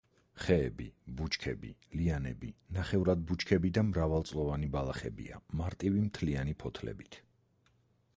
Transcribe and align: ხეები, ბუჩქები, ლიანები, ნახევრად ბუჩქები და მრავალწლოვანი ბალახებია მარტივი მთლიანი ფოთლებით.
ხეები, 0.43 0.85
ბუჩქები, 1.17 1.69
ლიანები, 1.99 2.49
ნახევრად 2.77 3.21
ბუჩქები 3.31 3.71
და 3.77 3.83
მრავალწლოვანი 3.89 4.71
ბალახებია 4.77 5.43
მარტივი 5.61 6.03
მთლიანი 6.07 6.57
ფოთლებით. 6.65 7.21